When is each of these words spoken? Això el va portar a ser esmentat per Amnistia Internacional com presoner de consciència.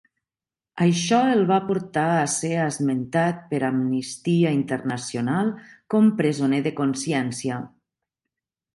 Això 0.85 1.19
el 1.33 1.43
va 1.51 1.59
portar 1.67 2.05
a 2.13 2.23
ser 2.37 2.51
esmentat 2.63 3.45
per 3.53 3.61
Amnistia 3.69 4.57
Internacional 4.63 5.55
com 5.95 6.13
presoner 6.25 6.67
de 6.71 6.77
consciència. 6.85 7.65